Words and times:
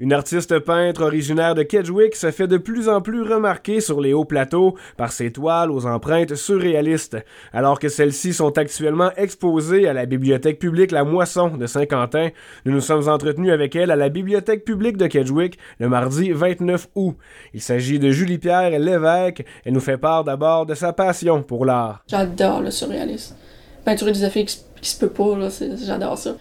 Une 0.00 0.14
artiste 0.14 0.58
peintre 0.60 1.02
originaire 1.04 1.54
de 1.54 1.62
Kedgewick 1.62 2.16
se 2.16 2.30
fait 2.30 2.46
de 2.46 2.56
plus 2.56 2.88
en 2.88 3.02
plus 3.02 3.20
remarquer 3.20 3.82
sur 3.82 4.00
les 4.00 4.14
hauts 4.14 4.24
plateaux 4.24 4.74
par 4.96 5.12
ses 5.12 5.30
toiles 5.30 5.70
aux 5.70 5.84
empreintes 5.84 6.36
surréalistes. 6.36 7.18
Alors 7.52 7.78
que 7.78 7.90
celles-ci 7.90 8.32
sont 8.32 8.56
actuellement 8.56 9.10
exposées 9.18 9.86
à 9.86 9.92
la 9.92 10.06
bibliothèque 10.06 10.58
publique 10.58 10.90
La 10.90 11.04
Moisson 11.04 11.54
de 11.54 11.66
Saint-Quentin, 11.66 12.30
nous 12.64 12.72
nous 12.72 12.80
sommes 12.80 13.10
entretenus 13.10 13.52
avec 13.52 13.76
elle 13.76 13.90
à 13.90 13.96
la 13.96 14.08
bibliothèque 14.08 14.64
publique 14.64 14.96
de 14.96 15.06
Kedgewick 15.06 15.58
le 15.78 15.90
mardi 15.90 16.32
29 16.32 16.88
août. 16.94 17.16
Il 17.52 17.60
s'agit 17.60 17.98
de 17.98 18.10
Julie-Pierre 18.10 18.78
Lévesque. 18.78 19.44
Elle 19.66 19.74
nous 19.74 19.80
fait 19.80 19.98
part 19.98 20.24
d'abord 20.24 20.64
de 20.64 20.74
sa 20.74 20.94
passion 20.94 21.42
pour 21.42 21.66
l'art. 21.66 22.02
J'adore 22.08 22.62
le 22.62 22.70
surréalisme. 22.70 23.36
Peinturer 23.84 24.12
des 24.12 24.24
effets 24.24 24.46
qui, 24.46 24.62
se 24.80 24.98
peut 24.98 25.10
pas, 25.10 25.36
j'adore 25.84 26.16
ça. 26.16 26.36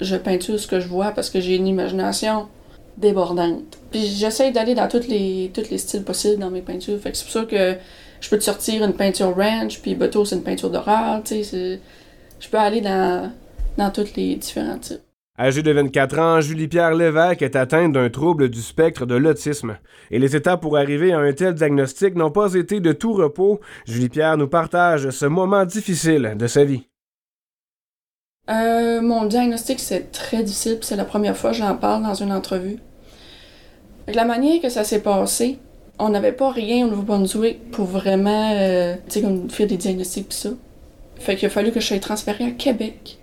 Je 0.00 0.14
peinture 0.14 0.60
ce 0.60 0.68
que 0.68 0.78
je 0.78 0.86
vois 0.86 1.10
parce 1.10 1.28
que 1.28 1.40
j'ai 1.40 1.56
une 1.56 1.66
imagination 1.66 2.46
débordante. 2.96 3.78
Puis 3.90 4.06
j'essaye 4.06 4.52
d'aller 4.52 4.74
dans 4.74 4.88
tous 4.88 5.06
les, 5.08 5.50
tous 5.54 5.70
les 5.70 5.78
styles 5.78 6.04
possibles 6.04 6.38
dans 6.38 6.50
mes 6.50 6.62
peintures. 6.62 6.98
Fait 7.00 7.10
que 7.10 7.16
c'est 7.16 7.24
pour 7.24 7.32
ça 7.32 7.44
que 7.44 7.76
je 8.20 8.28
peux 8.28 8.38
te 8.38 8.44
sortir 8.44 8.84
une 8.84 8.92
peinture 8.92 9.34
ranch, 9.34 9.80
puis 9.80 9.94
Beto, 9.94 10.24
c'est 10.24 10.36
une 10.36 10.42
peinture 10.42 10.70
d'horreur, 10.70 11.22
tu 11.24 11.42
sais. 11.42 11.80
Je 12.38 12.48
peux 12.48 12.58
aller 12.58 12.80
dans, 12.80 13.32
dans 13.76 13.90
tous 13.90 14.14
les 14.16 14.36
différents 14.36 14.78
types. 14.78 15.00
Âgée 15.38 15.62
de 15.62 15.72
24 15.72 16.18
ans, 16.18 16.40
Julie-Pierre 16.42 16.94
Lévesque 16.94 17.40
est 17.40 17.56
atteinte 17.56 17.92
d'un 17.92 18.10
trouble 18.10 18.50
du 18.50 18.60
spectre 18.60 19.06
de 19.06 19.14
l'autisme. 19.14 19.78
Et 20.10 20.18
les 20.18 20.36
étapes 20.36 20.60
pour 20.60 20.76
arriver 20.76 21.14
à 21.14 21.18
un 21.18 21.32
tel 21.32 21.54
diagnostic 21.54 22.14
n'ont 22.14 22.30
pas 22.30 22.52
été 22.52 22.80
de 22.80 22.92
tout 22.92 23.14
repos. 23.14 23.58
Julie-Pierre 23.86 24.36
nous 24.36 24.48
partage 24.48 25.08
ce 25.08 25.24
moment 25.24 25.64
difficile 25.64 26.34
de 26.36 26.46
sa 26.46 26.64
vie. 26.64 26.89
Euh, 28.48 29.00
mon 29.00 29.26
diagnostic, 29.26 29.78
c'est 29.78 30.10
très 30.10 30.42
difficile, 30.42 30.78
c'est 30.80 30.96
la 30.96 31.04
première 31.04 31.36
fois 31.36 31.50
que 31.50 31.56
j'en 31.56 31.76
parle 31.76 32.02
dans 32.02 32.14
une 32.14 32.32
entrevue. 32.32 32.78
La 34.08 34.24
manière 34.24 34.60
que 34.60 34.68
ça 34.68 34.82
s'est 34.82 35.02
passé, 35.02 35.58
on 36.00 36.08
n'avait 36.08 36.32
pas 36.32 36.50
rien 36.50 36.86
au 36.86 36.90
Nouveau-Brunswick 36.90 37.70
pour 37.70 37.86
vraiment, 37.86 38.52
euh, 38.56 38.96
sais, 39.08 39.22
faire 39.50 39.66
des 39.68 39.76
diagnostics 39.76 40.30
pis 40.30 40.36
ça. 40.36 40.50
Fait 41.16 41.36
qu'il 41.36 41.46
a 41.46 41.50
fallu 41.50 41.70
que 41.70 41.78
je 41.78 41.86
sois 41.86 41.98
transférée 42.00 42.46
à 42.46 42.50
Québec, 42.50 43.18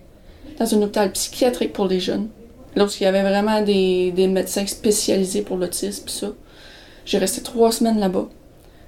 dans 0.59 0.73
un 0.73 0.81
hôpital 0.83 1.11
psychiatrique 1.11 1.73
pour 1.73 1.87
les 1.87 1.99
jeunes. 1.99 2.29
Lorsqu'il 2.75 3.05
y 3.05 3.07
avait 3.07 3.23
vraiment 3.23 3.61
des, 3.61 4.13
médecins 4.29 4.67
spécialisés 4.67 5.41
pour 5.41 5.57
l'autisme 5.57 6.05
pis 6.05 6.13
ça. 6.13 6.27
J'ai 7.05 7.17
resté 7.17 7.41
trois 7.41 7.71
semaines 7.71 7.99
là-bas. 7.99 8.29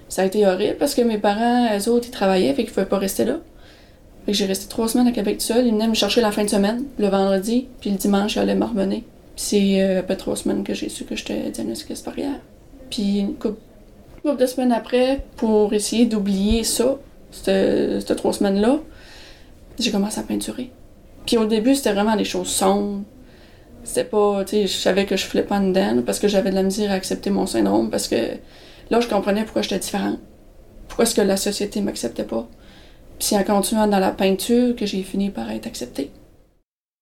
Ça 0.08 0.22
a 0.22 0.26
été 0.26 0.46
horrible 0.46 0.78
parce 0.78 0.96
que 0.96 1.02
mes 1.02 1.18
parents, 1.18 1.68
eux 1.78 1.90
autres, 1.90 2.08
ils 2.08 2.12
travaillaient, 2.12 2.54
fait 2.54 2.64
qu'ils 2.64 2.74
pouvaient 2.74 2.86
pas 2.86 2.98
rester 2.98 3.26
là. 3.26 3.40
Que 4.30 4.36
j'ai 4.36 4.46
resté 4.46 4.68
trois 4.68 4.88
semaines 4.88 5.08
à 5.08 5.12
Québec 5.12 5.42
seul. 5.42 5.66
Ils 5.66 5.74
venaient 5.74 5.88
me 5.88 5.96
chercher 5.96 6.22
la 6.22 6.32
fin 6.32 6.44
de 6.44 6.50
semaine, 6.52 6.84
le 7.00 7.08
vendredi, 7.08 7.68
puis 7.82 7.90
le 7.90 7.98
dimanche, 7.98 8.36
ils 8.36 8.40
allaient 8.40 8.54
me 8.54 8.64
revenir. 8.64 9.02
c'est 9.36 9.82
euh, 9.82 10.02
après 10.02 10.18
trois 10.18 10.36
semaines 10.36 10.64
que 10.64 10.76
j'ai 10.76 10.88
su 10.88 11.04
que 11.04 11.16
j'étais 11.16 11.50
diagnostiquée 11.50 11.94
Asperger. 11.94 12.28
Puis 12.92 13.22
une 13.22 13.34
couple, 13.34 13.60
de 14.24 14.46
semaines 14.46 14.72
après, 14.72 15.26
pour 15.38 15.74
essayer 15.74 16.06
d'oublier 16.06 16.64
ça, 16.64 17.00
ces 17.32 18.16
trois 18.16 18.32
semaines-là, 18.32 18.78
j'ai 19.80 19.90
commencé 19.90 20.20
à 20.20 20.24
peinturer. 20.24 20.70
Puis 21.26 21.38
au 21.38 21.46
début, 21.46 21.74
c'était 21.74 21.94
vraiment 21.94 22.16
des 22.16 22.24
choses 22.24 22.50
sombres. 22.50 23.02
C'était 23.84 24.04
pas, 24.04 24.46
tu 24.46 24.58
sais, 24.58 24.68
je 24.68 24.78
savais 24.78 25.08
que 25.08 25.18
je 25.18 25.26
flippais 25.26 25.48
pas 25.48 25.60
dedans 25.60 26.04
parce 26.06 26.20
que 26.20 26.28
j'avais 26.28 26.52
de 26.52 26.56
la 26.56 26.62
misère 26.62 26.92
à 26.92 26.94
accepter 26.94 27.32
mon 27.32 27.48
syndrome 27.48 27.90
parce 27.90 28.08
que 28.08 28.38
là, 28.92 29.00
je 29.00 29.08
comprenais 29.08 29.44
pourquoi 29.44 29.64
j'étais 29.64 29.80
différente. 29.80 30.20
Pourquoi 30.88 31.06
est-ce 31.06 31.16
que 31.16 31.22
la 31.22 31.36
société 31.36 31.82
m'acceptait 31.82 32.26
pas. 32.26 32.48
Puis 33.20 33.28
c'est 33.28 33.38
en 33.38 33.44
continuant 33.44 33.88
dans 33.88 34.00
la 34.00 34.12
peinture 34.12 34.76
que 34.76 34.86
j'ai 34.86 35.04
fini 35.04 35.30
par 35.30 35.52
être 35.52 35.68
acceptée. 35.68 36.10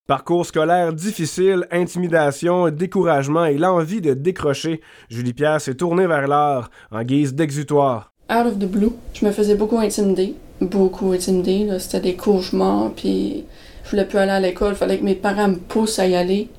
Parcours 0.07 0.45
scolaire 0.45 0.93
difficile, 0.93 1.67
intimidation, 1.69 2.69
découragement 2.69 3.45
et 3.45 3.57
l'envie 3.57 4.01
de 4.01 4.13
décrocher, 4.13 4.81
Julie 5.09 5.33
Pierre 5.33 5.61
s'est 5.61 5.75
tournée 5.75 6.07
vers 6.07 6.27
l'art 6.27 6.71
en 6.91 7.03
guise 7.03 7.35
d'exutoire. 7.35 8.13
Out 8.31 8.47
of 8.47 8.57
the 8.57 8.65
blue, 8.65 8.93
je 9.13 9.25
me 9.25 9.31
faisais 9.31 9.55
beaucoup 9.55 9.77
intimider, 9.77 10.33
beaucoup 10.59 11.11
intimider. 11.11 11.77
C'était 11.79 11.99
des 11.99 12.15
cauchemars, 12.15 12.91
puis 12.95 13.45
je 13.83 13.91
voulais 13.91 14.05
plus 14.05 14.17
aller 14.17 14.31
à 14.31 14.39
l'école, 14.39 14.73
il 14.73 14.77
fallait 14.77 14.97
que 14.97 15.03
mes 15.03 15.15
parents 15.15 15.49
me 15.49 15.57
poussent 15.57 15.99
à 15.99 16.07
y 16.07 16.15
aller. 16.15 16.49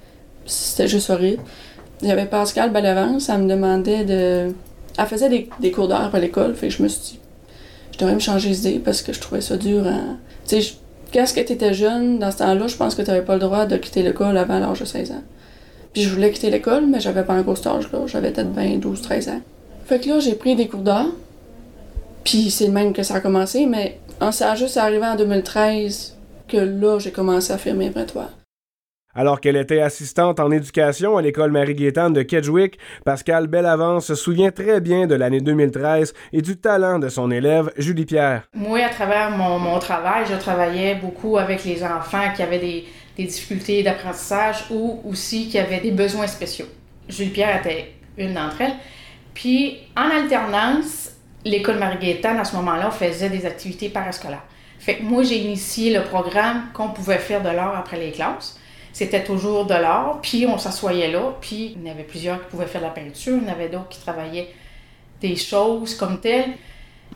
C'était 0.47 0.89
juste 0.89 1.11
horrible. 1.11 1.43
J'avais 2.03 2.27
Pascal 2.27 2.71
Balavance, 2.71 3.29
elle 3.29 3.43
me 3.43 3.49
demandait 3.49 4.05
de. 4.05 4.55
Elle 4.99 5.07
faisait 5.07 5.49
des, 5.61 5.71
cours 5.71 5.89
d'art 5.89 6.15
à 6.15 6.19
l'école, 6.19 6.55
fait 6.55 6.69
que 6.69 6.75
je 6.75 6.83
me 6.83 6.89
suis 6.89 7.01
dit, 7.01 7.21
je 7.99 8.05
devrais 8.05 8.15
me 8.15 8.21
changer 8.21 8.51
d'idée 8.51 8.79
parce 8.79 9.03
que 9.03 9.13
je 9.13 9.21
trouvais 9.21 9.41
ça 9.41 9.57
dur. 9.57 9.85
Hein. 9.85 10.19
Tu 10.47 10.63
sais, 10.63 10.75
quand 11.13 11.25
tu 11.27 11.41
étais 11.41 11.75
jeune, 11.75 12.21
dans 12.21 12.31
ce 12.31 12.39
temps-là, 12.39 12.69
je 12.69 12.77
pense 12.77 12.95
que 12.95 13.03
tu 13.03 13.11
n'avais 13.11 13.25
pas 13.25 13.35
le 13.35 13.41
droit 13.41 13.67
de 13.67 13.77
quitter 13.77 14.05
l'école 14.05 14.37
avant 14.37 14.61
l'âge 14.61 14.79
de 14.79 14.85
16 14.85 15.11
ans. 15.11 15.23
Puis 15.93 16.03
je 16.03 16.11
voulais 16.11 16.31
quitter 16.31 16.51
l'école, 16.51 16.87
mais 16.87 17.01
j'avais 17.01 17.25
pas 17.25 17.35
encore 17.35 17.57
cet 17.57 17.67
âge-là. 17.67 18.07
J'avais 18.07 18.31
peut-être 18.31 18.53
20, 18.53 18.77
12, 18.77 19.03
13 19.03 19.29
ans. 19.31 19.41
Fait 19.87 19.99
que 19.99 20.11
là, 20.11 20.21
j'ai 20.21 20.37
pris 20.37 20.55
des 20.55 20.69
cours 20.69 20.83
d'art. 20.83 21.09
Puis 22.23 22.51
c'est 22.53 22.67
le 22.67 22.73
même 22.73 22.93
que 22.93 23.03
ça 23.03 23.17
a 23.17 23.21
commencé, 23.21 23.67
mais 23.67 23.99
ça 24.31 24.53
a 24.53 24.55
juste 24.55 24.77
arrivé 24.77 25.05
en 25.05 25.17
2013 25.17 26.15
que 26.47 26.57
là, 26.57 27.01
j'ai 27.01 27.11
commencé 27.11 27.53
à 27.53 27.59
faire 27.59 27.75
mes 27.75 27.91
toits. 27.91 28.31
Alors 29.19 29.41
qu'elle 29.41 29.57
était 29.57 29.81
assistante 29.81 30.39
en 30.39 30.53
éducation 30.53 31.17
à 31.17 31.23
l'école 31.23 31.51
Marie-Gaétane 31.51 32.13
de 32.13 32.23
Kedgewick, 32.23 32.79
Pascal 33.05 33.49
Bellavance 33.49 34.07
se 34.07 34.15
souvient 34.15 34.53
très 34.53 34.81
bien 34.81 35.09
de 35.09 35.17
l'année 35.17 35.41
2013 35.41 36.15
et 36.33 36.41
du 36.41 36.57
talent 36.57 37.01
de 37.01 37.09
son 37.09 37.33
élève 37.33 37.73
Julie 37.77 38.07
Pierre. 38.07 38.45
Moi, 38.55 38.79
à 38.79 38.91
travers 38.91 39.33
mon, 39.33 39.77
travail, 39.81 40.25
je 40.31 40.37
travaillais 40.37 40.95
beaucoup 40.95 41.37
avec 41.37 41.65
les 41.65 41.83
enfants 41.83 42.33
qui 42.37 42.45
avaient 42.45 42.61
des, 42.61 42.85
difficultés 43.17 43.83
d'apprentissage 43.83 44.67
ou 44.71 45.01
aussi 45.05 45.49
qui 45.49 45.59
avaient 45.59 45.81
des 45.81 45.91
besoins 45.91 46.29
spéciaux. 46.29 46.67
Julie 47.09 47.31
Pierre 47.31 47.59
était 47.59 47.95
une 48.19 48.35
d'entre 48.35 48.61
elles. 48.61 48.77
Puis, 49.35 49.79
en 49.97 50.17
alternance, 50.17 51.11
l'école 51.45 51.81
Marie-Gaétane, 51.81 52.39
à 52.39 52.45
ce 52.45 52.55
moment-là, 52.55 52.93
faisait 52.93 53.31
des 53.31 53.45
activités 53.47 53.89
parascolaires. 53.89 54.45
Fait 54.79 54.99
que 54.99 55.03
moi, 55.03 55.25
j'ai 55.25 55.39
initié 55.39 55.93
le 55.93 56.05
programme 56.05 56.67
qu'on 56.73 56.91
pouvait 56.91 57.19
faire 57.19 57.43
de 57.43 57.49
l'art 57.49 57.77
après 57.77 57.99
les 57.99 58.13
classes. 58.13 58.61
C'était 58.93 59.23
toujours 59.23 59.67
de 59.67 59.75
l'art, 59.75 60.19
puis 60.23 60.47
on 60.47 60.59
s'assoyait 60.59 61.11
là, 61.11 61.35
puis 61.41 61.77
il 61.77 61.87
y 61.87 61.91
avait 61.91 62.03
plusieurs 62.03 62.41
qui 62.41 62.51
pouvaient 62.51 62.67
faire 62.67 62.81
de 62.81 62.87
la 62.87 62.93
peinture, 62.93 63.39
il 63.41 63.47
y 63.47 63.51
en 63.51 63.53
avait 63.53 63.69
d'autres 63.69 63.89
qui 63.89 64.01
travaillaient 64.01 64.49
des 65.21 65.37
choses 65.37 65.95
comme 65.95 66.21
telles. 66.21 66.53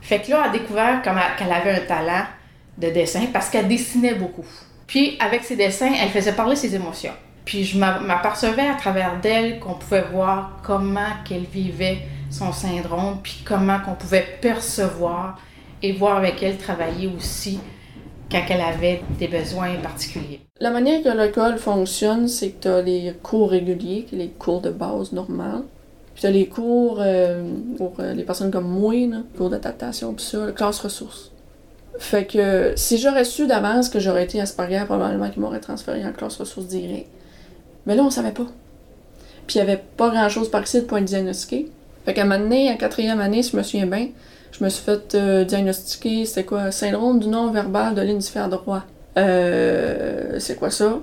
Fait 0.01 0.21
que 0.21 0.31
là, 0.31 0.43
elle 0.43 0.49
a 0.49 0.53
découvert 0.53 1.01
qu'elle 1.01 1.51
avait 1.51 1.71
un 1.71 1.85
talent 1.85 2.25
de 2.77 2.89
dessin 2.89 3.27
parce 3.31 3.49
qu'elle 3.49 3.67
dessinait 3.67 4.15
beaucoup. 4.15 4.45
Puis 4.87 5.17
avec 5.19 5.43
ses 5.43 5.55
dessins, 5.55 5.93
elle 5.99 6.09
faisait 6.09 6.33
parler 6.33 6.55
ses 6.55 6.75
émotions. 6.75 7.13
Puis 7.45 7.65
je 7.65 7.77
m'apercevais 7.77 8.67
à 8.67 8.75
travers 8.75 9.19
d'elle 9.19 9.59
qu'on 9.59 9.73
pouvait 9.73 10.03
voir 10.03 10.59
comment 10.63 11.09
qu'elle 11.25 11.43
vivait 11.43 11.99
son 12.29 12.51
syndrome, 12.51 13.19
puis 13.21 13.43
comment 13.45 13.79
qu'on 13.79 13.93
pouvait 13.93 14.37
percevoir 14.41 15.37
et 15.81 15.91
voir 15.91 16.17
avec 16.17 16.41
elle 16.41 16.57
travailler 16.57 17.11
aussi 17.15 17.59
quand 18.33 18.43
elle 18.49 18.61
avait 18.61 19.01
des 19.19 19.27
besoins 19.27 19.75
particuliers. 19.75 20.41
La 20.59 20.71
manière 20.71 21.03
que 21.03 21.09
l'école 21.09 21.57
fonctionne, 21.57 22.27
c'est 22.27 22.49
que 22.49 22.63
tu 22.63 22.67
as 22.67 22.81
les 22.81 23.13
cours 23.21 23.51
réguliers, 23.51 24.07
les 24.11 24.29
cours 24.29 24.61
de 24.61 24.71
base 24.71 25.11
normales. 25.11 25.61
Puis 26.15 26.21
tu 26.21 26.27
as 26.27 26.31
les 26.31 26.47
cours 26.47 26.97
euh, 26.99 27.43
pour 27.77 27.93
euh, 27.99 28.13
les 28.13 28.23
personnes 28.23 28.51
comme 28.51 28.67
moi, 28.67 28.93
cours 29.37 29.49
d'adaptation, 29.49 30.13
puis 30.13 30.25
ça, 30.25 30.51
classe 30.51 30.79
ressources. 30.79 31.31
Fait 31.99 32.25
que 32.25 32.73
si 32.75 32.97
j'aurais 32.97 33.23
su 33.23 33.45
d'avance 33.45 33.87
que 33.87 33.99
j'aurais 33.99 34.23
été 34.23 34.41
Asperger, 34.41 34.83
probablement 34.85 35.29
qu'ils 35.29 35.41
m'auraient 35.41 35.59
transféré 35.59 36.03
en 36.03 36.11
classe 36.11 36.37
ressources 36.37 36.67
direct. 36.67 37.07
Mais 37.85 37.95
là, 37.95 38.03
on 38.03 38.09
savait 38.09 38.31
pas. 38.31 38.47
Puis 39.45 39.57
il 39.57 39.59
y 39.59 39.61
avait 39.61 39.81
pas 39.97 40.09
grand-chose 40.09 40.49
par 40.49 40.63
ici 40.63 40.81
pour 40.81 40.97
être 40.97 41.05
diagnostiqué. 41.05 41.69
Fait 42.05 42.13
qu'à 42.13 42.23
un 42.23 42.25
moment 42.25 42.55
en 42.55 42.77
quatrième 42.77 43.19
année, 43.19 43.43
si 43.43 43.51
je 43.51 43.57
me 43.57 43.63
souviens 43.63 43.85
bien, 43.85 44.07
je 44.53 44.63
me 44.63 44.69
suis 44.69 44.83
fait 44.83 45.15
euh, 45.15 45.43
diagnostiquer, 45.43 46.25
c'était 46.25 46.45
quoi, 46.45 46.71
syndrome 46.71 47.19
du 47.19 47.27
non-verbal 47.27 47.95
de 47.95 48.01
l'hémisphère 48.01 48.49
droit. 48.49 48.83
Euh, 49.17 50.39
c'est 50.39 50.55
quoi 50.55 50.69
ça? 50.69 50.99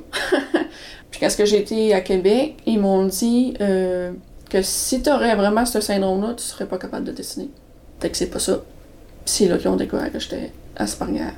Puis 1.10 1.20
quand 1.20 1.28
j'ai 1.44 1.58
été 1.58 1.92
à 1.92 2.00
Québec, 2.00 2.58
ils 2.66 2.78
m'ont 2.78 3.06
dit 3.06 3.54
euh, 3.60 4.12
que 4.48 4.62
si 4.62 5.02
tu 5.02 5.10
aurais 5.10 5.34
vraiment 5.34 5.66
ce 5.66 5.80
syndrome-là, 5.80 6.34
tu 6.34 6.44
serais 6.44 6.66
pas 6.66 6.78
capable 6.78 7.04
de 7.06 7.12
dessiner. 7.12 7.50
Fait 8.00 8.10
que 8.10 8.16
c'est 8.16 8.30
pas 8.30 8.38
ça. 8.38 8.62
Puis 9.24 9.34
c'est 9.34 9.48
là 9.48 9.58
qu'ils 9.58 9.68
ont 9.68 9.76
découvert 9.76 10.10
que 10.12 10.20
j'étais 10.20 10.52
Asperger. 10.76 11.32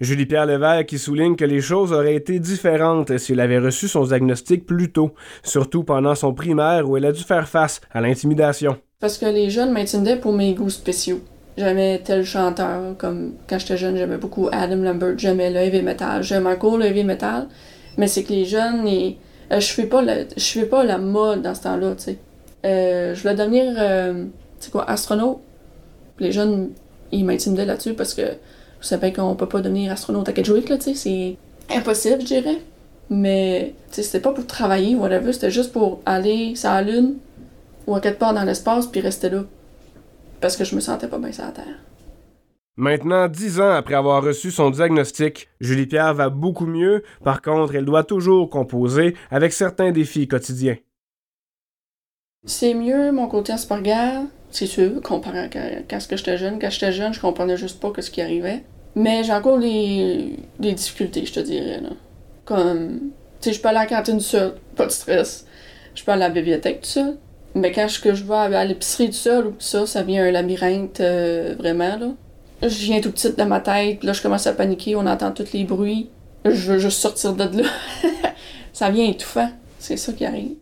Julie-Pierre 0.00 0.46
Levert 0.46 0.86
qui 0.86 0.98
souligne 0.98 1.36
que 1.36 1.44
les 1.44 1.60
choses 1.60 1.92
auraient 1.92 2.14
été 2.14 2.38
différentes 2.38 3.18
s'il 3.18 3.40
avait 3.40 3.58
reçu 3.58 3.88
son 3.88 4.04
diagnostic 4.04 4.64
plus 4.64 4.90
tôt, 4.92 5.14
surtout 5.42 5.82
pendant 5.82 6.14
son 6.14 6.32
primaire 6.32 6.88
où 6.88 6.96
elle 6.96 7.04
a 7.04 7.12
dû 7.12 7.22
faire 7.22 7.48
face 7.48 7.80
à 7.92 8.00
l'intimidation. 8.00 8.78
Parce 9.00 9.18
que 9.18 9.26
les 9.26 9.50
jeunes 9.50 9.72
m'intimidaient 9.72 10.16
pour 10.16 10.32
mes 10.32 10.54
goûts 10.54 10.70
spéciaux. 10.70 11.20
J'aimais 11.60 12.00
tel 12.02 12.24
chanteur, 12.24 12.96
comme 12.96 13.34
quand 13.46 13.58
j'étais 13.58 13.76
jeune, 13.76 13.94
j'aimais 13.94 14.16
beaucoup 14.16 14.48
Adam 14.50 14.76
Lambert, 14.76 15.18
j'aimais 15.18 15.50
le 15.50 15.58
heavy 15.58 15.82
metal, 15.82 16.22
j'aime 16.22 16.46
encore 16.46 16.78
le 16.78 16.86
heavy 16.86 17.04
metal, 17.04 17.48
mais 17.98 18.08
c'est 18.08 18.22
que 18.22 18.32
les 18.32 18.46
jeunes, 18.46 18.88
et, 18.88 19.18
euh, 19.52 19.60
je 19.60 19.66
fais 19.66 19.84
pas 19.84 20.02
je 20.02 20.42
fais 20.42 20.64
pas 20.64 20.84
la 20.84 20.96
mode 20.96 21.42
dans 21.42 21.54
ce 21.54 21.64
temps-là, 21.64 21.94
tu 21.96 22.04
sais. 22.04 22.18
Euh, 22.64 23.14
je 23.14 23.20
voulais 23.20 23.34
devenir, 23.34 23.74
euh, 23.76 24.24
tu 24.58 24.70
quoi, 24.70 24.88
astronaute. 24.88 25.40
Les 26.18 26.32
jeunes, 26.32 26.70
ils 27.12 27.26
m'intimidaient 27.26 27.66
là-dessus 27.66 27.92
parce 27.92 28.14
que 28.14 28.22
je 28.80 28.86
savais 28.86 29.12
qu'on 29.12 29.34
peut 29.34 29.48
pas 29.48 29.60
devenir 29.60 29.92
astronaute 29.92 30.30
à 30.30 30.32
Kedgewick, 30.32 30.70
là, 30.70 30.78
tu 30.78 30.94
sais, 30.94 31.36
c'est 31.68 31.76
impossible, 31.76 32.22
je 32.22 32.26
dirais. 32.26 32.58
Mais, 33.10 33.74
tu 33.90 33.96
sais, 33.96 34.02
c'était 34.02 34.20
pas 34.20 34.32
pour 34.32 34.46
travailler, 34.46 34.94
whatever, 34.94 35.34
c'était 35.34 35.50
juste 35.50 35.72
pour 35.72 36.00
aller 36.06 36.56
sur 36.56 36.70
la 36.70 36.80
Lune 36.80 37.16
ou 37.86 37.94
à 37.94 38.00
quelque 38.00 38.18
part 38.18 38.32
dans 38.32 38.44
l'espace 38.44 38.86
puis 38.86 39.02
rester 39.02 39.28
là. 39.28 39.44
Parce 40.40 40.56
que 40.56 40.64
je 40.64 40.74
me 40.74 40.80
sentais 40.80 41.08
pas 41.08 41.18
bien 41.18 41.32
sur 41.32 41.44
la 41.44 41.52
Terre. 41.52 41.76
Maintenant, 42.76 43.28
dix 43.28 43.60
ans 43.60 43.72
après 43.72 43.94
avoir 43.94 44.22
reçu 44.22 44.50
son 44.50 44.70
diagnostic, 44.70 45.48
Julie 45.60 45.86
Pierre 45.86 46.14
va 46.14 46.30
beaucoup 46.30 46.66
mieux. 46.66 47.02
Par 47.22 47.42
contre, 47.42 47.74
elle 47.74 47.84
doit 47.84 48.04
toujours 48.04 48.48
composer 48.48 49.16
avec 49.30 49.52
certains 49.52 49.92
défis 49.92 50.28
quotidiens. 50.28 50.78
C'est 52.46 52.72
mieux 52.72 53.12
mon 53.12 53.28
côté 53.28 53.52
Asperger, 53.52 54.20
c'est 54.50 54.66
sûr, 54.66 55.02
comparé 55.02 55.40
à 55.40 55.48
quand, 55.48 55.98
j'étais 56.10 56.38
jeune. 56.38 56.58
Quand 56.58 56.70
j'étais 56.70 56.92
jeune, 56.92 57.12
je 57.12 57.20
comprenais 57.20 57.58
juste 57.58 57.80
pas 57.80 57.92
ce 58.00 58.10
qui 58.10 58.22
arrivait. 58.22 58.64
Mais 58.94 59.24
j'ai 59.24 59.32
encore 59.32 59.58
des, 59.58 60.36
difficultés, 60.58 61.26
je 61.26 61.34
te 61.34 61.40
dirais. 61.40 61.80
Là. 61.82 61.90
Comme, 62.46 63.10
tu 63.40 63.50
sais, 63.50 63.52
je 63.52 63.60
peux 63.60 63.68
aller 63.68 63.78
à 63.78 63.82
la 63.82 63.86
cantine 63.86 64.20
seul, 64.20 64.54
pas 64.74 64.86
de 64.86 64.90
stress. 64.90 65.46
Je 65.94 66.02
peux 66.02 66.12
aller 66.12 66.24
à 66.24 66.28
la 66.28 66.34
bibliothèque 66.34 66.80
tout 66.80 66.88
seul. 66.88 67.18
Mais 67.54 67.72
quand 67.72 67.88
je, 67.88 68.00
que 68.00 68.14
je 68.14 68.24
vais 68.24 68.56
à 68.56 68.64
l'épicerie 68.64 69.08
tout 69.08 69.16
seul, 69.16 69.46
ou 69.48 69.54
ça, 69.58 69.86
ça 69.86 70.02
vient 70.02 70.24
un 70.24 70.30
labyrinthe 70.30 71.00
euh, 71.00 71.54
vraiment, 71.58 71.96
là. 71.96 72.08
Je 72.62 72.84
viens 72.84 73.00
tout 73.00 73.10
petit 73.10 73.32
dans 73.32 73.46
ma 73.46 73.60
tête, 73.60 74.04
là, 74.04 74.12
je 74.12 74.22
commence 74.22 74.46
à 74.46 74.52
paniquer, 74.52 74.94
on 74.94 75.06
entend 75.06 75.32
tous 75.32 75.52
les 75.52 75.64
bruits. 75.64 76.10
Je 76.44 76.72
veux 76.72 76.78
juste 76.78 77.00
sortir 77.00 77.34
de 77.34 77.62
là. 77.62 77.68
ça 78.72 78.90
vient 78.90 79.06
étouffant. 79.06 79.50
C'est 79.78 79.96
ça 79.96 80.12
qui 80.12 80.24
arrive. 80.26 80.59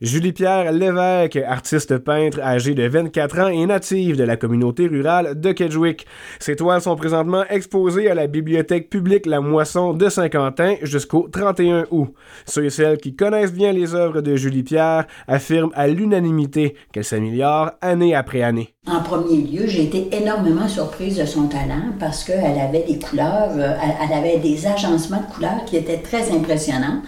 Julie-Pierre 0.00 0.72
Lévesque, 0.72 1.36
artiste 1.36 1.98
peintre 1.98 2.40
âgée 2.40 2.72
de 2.72 2.88
24 2.88 3.38
ans 3.38 3.48
et 3.48 3.66
native 3.66 4.16
de 4.16 4.24
la 4.24 4.38
communauté 4.38 4.86
rurale 4.86 5.38
de 5.38 5.52
Kedgewick. 5.52 6.06
Ses 6.38 6.56
toiles 6.56 6.80
sont 6.80 6.96
présentement 6.96 7.44
exposées 7.50 8.10
à 8.10 8.14
la 8.14 8.26
bibliothèque 8.26 8.88
publique 8.88 9.26
La 9.26 9.42
Moisson 9.42 9.92
de 9.92 10.08
Saint-Quentin 10.08 10.76
jusqu'au 10.80 11.28
31 11.30 11.84
août. 11.90 12.14
Ceux 12.46 12.64
et 12.64 12.70
celles 12.70 12.96
qui 12.96 13.14
connaissent 13.14 13.52
bien 13.52 13.72
les 13.72 13.94
œuvres 13.94 14.22
de 14.22 14.36
Julie-Pierre 14.36 15.04
affirment 15.28 15.72
à 15.74 15.86
l'unanimité 15.86 16.76
qu'elle 16.92 17.04
s'améliore 17.04 17.72
année 17.82 18.14
après 18.14 18.40
année. 18.40 18.74
En 18.86 19.02
premier 19.02 19.42
lieu, 19.42 19.66
j'ai 19.66 19.84
été 19.84 20.16
énormément 20.16 20.66
surprise 20.66 21.18
de 21.18 21.26
son 21.26 21.48
talent 21.48 21.92
parce 21.98 22.24
qu'elle 22.24 22.58
avait 22.58 22.84
des 22.84 22.98
couleurs, 22.98 23.50
euh, 23.54 23.74
elle 24.02 24.16
avait 24.16 24.38
des 24.38 24.66
agencements 24.66 25.20
de 25.20 25.34
couleurs 25.34 25.66
qui 25.66 25.76
étaient 25.76 25.98
très 26.00 26.32
impressionnants 26.32 27.02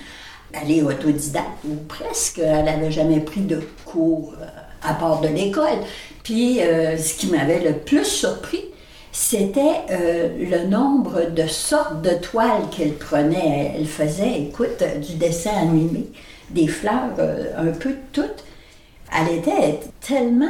elle 0.53 0.71
est 0.71 0.83
autodidacte 0.83 1.65
ou 1.69 1.77
presque. 1.89 2.39
Elle 2.39 2.65
n'avait 2.65 2.91
jamais 2.91 3.21
pris 3.21 3.41
de 3.41 3.61
cours 3.85 4.35
euh, 4.41 4.47
à 4.83 4.95
part 4.95 5.21
de 5.21 5.29
l'école. 5.29 5.79
Puis 6.23 6.61
euh, 6.61 6.97
ce 6.97 7.15
qui 7.15 7.29
m'avait 7.29 7.61
le 7.61 7.75
plus 7.79 8.05
surpris, 8.05 8.65
c'était 9.11 9.81
euh, 9.91 10.29
le 10.39 10.69
nombre 10.69 11.31
de 11.31 11.47
sortes 11.47 12.03
de 12.03 12.15
toiles 12.15 12.69
qu'elle 12.71 12.95
prenait. 12.95 13.75
Elle 13.77 13.87
faisait, 13.87 14.41
écoute, 14.41 14.83
du 15.01 15.15
dessin 15.15 15.53
animé, 15.61 16.07
des 16.51 16.67
fleurs, 16.67 17.13
un 17.57 17.73
peu 17.73 17.95
toutes. 18.13 18.45
Elle 19.15 19.39
était 19.39 19.81
tellement... 20.01 20.47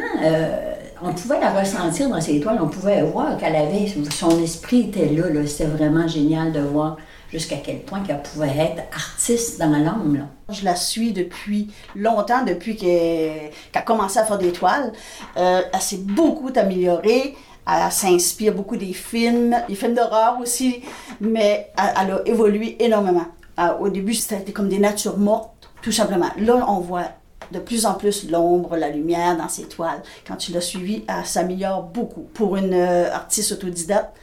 on 1.03 1.13
pouvait 1.13 1.41
la 1.41 1.59
ressentir 1.59 2.09
dans 2.09 2.21
ses 2.21 2.41
toiles, 2.41 2.59
on 2.61 2.69
pouvait 2.69 3.03
voir 3.03 3.37
qu'elle 3.37 3.57
avait... 3.57 3.87
Son 4.11 4.43
esprit 4.43 4.89
était 4.89 5.09
là, 5.09 5.29
là. 5.29 5.47
c'était 5.47 5.65
vraiment 5.65 6.07
génial 6.07 6.53
de 6.53 6.61
voir 6.61 6.97
jusqu'à 7.31 7.57
quel 7.57 7.81
point 7.81 8.01
qu'elle 8.01 8.23
pouvait 8.23 8.57
être 8.57 8.83
artiste 8.95 9.59
dans 9.59 9.71
l'âme. 9.71 10.29
Je 10.51 10.65
la 10.65 10.77
suis 10.77 11.13
depuis 11.13 11.73
longtemps, 11.97 12.45
depuis 12.45 12.77
qu'elle 12.77 13.51
a 13.75 13.83
commencé 13.83 14.19
à 14.19 14.25
faire 14.25 14.39
des 14.39 14.53
toiles. 14.53 14.93
Euh, 15.37 15.63
elle 15.73 15.81
s'est 15.81 15.99
beaucoup 15.99 16.51
améliorée. 16.55 17.35
Elle 17.67 17.93
s'inspire 17.93 18.55
beaucoup 18.55 18.77
des 18.77 18.93
films, 18.93 19.57
des 19.69 19.75
films 19.77 19.95
d'horreur 19.95 20.39
aussi, 20.41 20.83
mais 21.21 21.71
elle, 21.79 22.11
a 22.11 22.23
évolué 22.27 22.77
énormément. 22.85 23.27
Euh, 23.61 23.79
au 23.81 23.89
début, 23.89 24.15
c'était 24.15 24.53
comme 24.53 24.69
des 24.69 24.79
natures 24.79 25.17
mortes, 25.17 25.71
tout 25.81 25.93
simplement. 25.93 26.31
Là, 26.39 26.65
on 26.69 26.81
voit 26.81 27.09
de 27.53 27.59
plus 27.59 27.87
en 27.87 27.95
plus 27.95 28.29
l'ombre, 28.31 28.77
la 28.77 28.89
lumière 28.89 29.37
dans 29.37 29.49
ses 29.49 29.65
toiles. 29.65 30.03
Quand 30.27 30.37
tu 30.37 30.53
l'as 30.53 30.61
suivie, 30.61 31.05
elle 31.09 31.27
s'améliore 31.27 31.83
beaucoup. 31.83 32.23
Pour 32.35 32.57
une 32.57 32.75
euh, 32.75 33.13
artiste 33.13 33.53
autodidacte, 33.53 34.17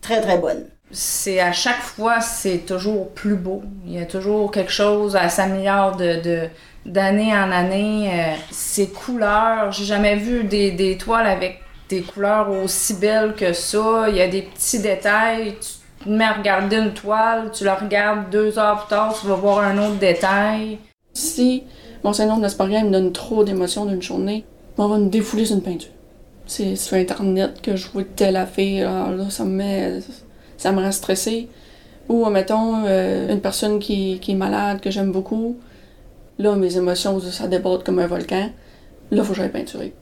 très 0.00 0.20
très 0.20 0.38
bonne 0.38 0.66
c'est 0.92 1.40
à 1.40 1.52
chaque 1.52 1.80
fois, 1.80 2.20
c'est 2.20 2.58
toujours 2.58 3.10
plus 3.10 3.34
beau. 3.34 3.62
Il 3.86 3.94
y 3.94 3.98
a 3.98 4.04
toujours 4.04 4.50
quelque 4.50 4.70
chose, 4.70 5.16
à 5.16 5.28
s'améliorer 5.30 6.20
de, 6.20 6.48
d'année 6.84 7.34
en 7.34 7.50
année. 7.50 8.10
Euh, 8.12 8.34
ces 8.50 8.88
couleurs, 8.88 9.72
j'ai 9.72 9.84
jamais 9.84 10.16
vu 10.16 10.44
des, 10.44 10.70
des, 10.70 10.98
toiles 10.98 11.26
avec 11.26 11.60
des 11.88 12.02
couleurs 12.02 12.50
aussi 12.50 12.94
belles 12.94 13.34
que 13.34 13.54
ça. 13.54 14.06
Il 14.08 14.16
y 14.16 14.20
a 14.20 14.28
des 14.28 14.42
petits 14.42 14.80
détails. 14.80 15.56
Tu 15.60 16.04
te 16.04 16.08
mets 16.10 16.24
à 16.24 16.34
regarder 16.34 16.76
une 16.76 16.92
toile, 16.92 17.50
tu 17.52 17.64
la 17.64 17.74
regardes 17.74 18.28
deux 18.30 18.58
heures 18.58 18.80
plus 18.80 18.90
tard, 18.90 19.16
tu 19.18 19.26
vas 19.26 19.34
voir 19.34 19.60
un 19.60 19.78
autre 19.78 19.96
détail. 19.96 20.78
Si 21.14 21.64
mon 22.04 22.12
syndrome 22.12 22.40
d'Asperger 22.40 22.82
me 22.82 22.90
donne 22.90 23.12
trop 23.12 23.44
d'émotions 23.44 23.86
d'une 23.86 24.02
journée, 24.02 24.44
on 24.78 24.88
va 24.88 24.98
me 24.98 25.08
défouler 25.08 25.44
sur 25.44 25.56
une 25.56 25.62
peinture. 25.62 25.90
C'est 26.46 26.76
sur 26.76 26.96
Internet 26.96 27.60
que 27.62 27.76
je 27.76 27.88
vois 27.88 28.02
telle 28.04 28.36
affaire, 28.36 28.90
alors 28.90 29.16
là, 29.16 29.30
ça 29.30 29.44
me 29.44 29.50
met 29.50 30.00
ça 30.56 30.72
me 30.72 30.80
rend 30.80 30.92
stressée. 30.92 31.48
Ou, 32.08 32.24
mettons, 32.26 32.84
euh, 32.86 33.32
une 33.32 33.40
personne 33.40 33.78
qui, 33.78 34.20
est 34.26 34.34
malade, 34.34 34.80
que 34.80 34.90
j'aime 34.90 35.12
beaucoup, 35.12 35.56
là, 36.38 36.54
mes 36.56 36.76
émotions, 36.76 37.20
ça 37.20 37.46
déborde 37.46 37.84
comme 37.84 37.98
un 37.98 38.06
volcan. 38.06 38.50
Là, 39.10 39.22
faut 39.22 39.32
que 39.32 39.38
j'aille 39.38 39.50
peinturer. 39.50 39.92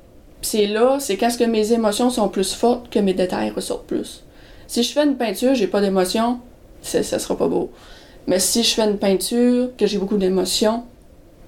c'est 0.42 0.66
là, 0.66 0.98
c'est 1.00 1.16
quand 1.16 1.34
que 1.36 1.44
mes 1.44 1.72
émotions 1.72 2.10
sont 2.10 2.28
plus 2.28 2.54
fortes 2.54 2.90
que 2.90 2.98
mes 2.98 3.14
détails 3.14 3.50
ressortent 3.50 3.86
plus. 3.86 4.24
Si 4.66 4.82
je 4.82 4.92
fais 4.92 5.04
une 5.04 5.16
peinture, 5.16 5.54
j'ai 5.54 5.66
pas 5.66 5.80
d'émotion, 5.80 6.40
ça 6.82 7.02
sera 7.02 7.36
pas 7.36 7.48
beau. 7.48 7.70
Mais 8.26 8.38
si 8.38 8.62
je 8.62 8.74
fais 8.74 8.84
une 8.84 8.98
peinture, 8.98 9.70
que 9.76 9.86
j'ai 9.86 9.98
beaucoup 9.98 10.16
d'émotions, 10.16 10.84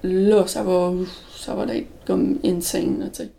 là, 0.03 0.45
ça 0.47 0.63
va, 0.63 0.93
ça 1.35 1.55
va 1.55 1.73
être 1.75 1.87
comme 2.05 2.37
insane, 2.43 3.09
tu 3.11 3.23
sais. 3.23 3.31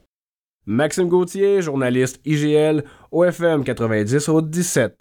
Maxime 0.66 1.08
Gauthier, 1.08 1.60
journaliste 1.60 2.20
IGL, 2.24 2.84
OFM 3.12 3.64
90 3.64 4.28
au 4.30 4.40
17. 4.40 4.92